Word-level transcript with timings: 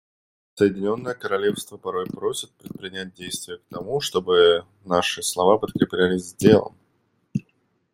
Соединенное 0.55 1.13
Королевство 1.13 1.77
порой 1.77 2.07
просят 2.07 2.49
предпринять 2.53 3.13
действия 3.13 3.59
к 3.59 3.63
тому, 3.69 4.01
чтобы 4.01 4.65
наши 4.83 5.21
слова 5.21 5.59
подкреплялись 5.59 6.33
делом. 6.33 6.75